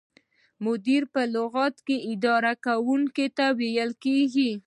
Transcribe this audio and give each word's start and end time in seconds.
مدیر 0.65 1.03
په 1.13 1.21
لغت 1.35 1.75
کې 1.87 1.97
اداره 2.11 2.53
کوونکي 2.65 3.27
ته 3.37 3.45
ویل 3.59 3.91
کیږي. 4.03 4.51